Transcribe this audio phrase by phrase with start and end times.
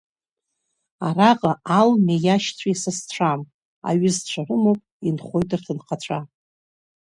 [1.07, 3.41] Араҟа Алмеи иашьцәеи сасцәам,
[3.87, 6.19] аҩызцәа рымоуп, инхоит рҭынхацәа.